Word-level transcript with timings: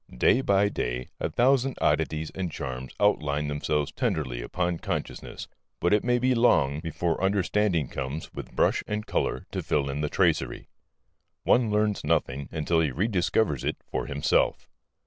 Day 0.17 0.41
by 0.41 0.67
day 0.67 1.09
a 1.19 1.29
thousand 1.29 1.77
oddities 1.79 2.31
and 2.31 2.51
charms 2.51 2.91
outline 2.99 3.49
themselves 3.49 3.91
tenderly 3.91 4.41
upon 4.41 4.79
consciousness, 4.79 5.47
but 5.79 5.93
it 5.93 6.03
may 6.03 6.17
be 6.17 6.33
long 6.33 6.79
before 6.79 7.23
understanding 7.23 7.87
comes 7.87 8.33
with 8.33 8.51
brush 8.55 8.83
and 8.87 9.05
colour 9.05 9.45
to 9.51 9.61
fill 9.61 9.91
in 9.91 10.01
the 10.01 10.09
tracery. 10.09 10.67
One 11.43 11.69
learns 11.69 12.03
nothing 12.03 12.49
until 12.51 12.79
he 12.79 12.89
rediscovers 12.89 13.63
it 13.63 13.77
for 13.91 14.07
himself. 14.07 14.67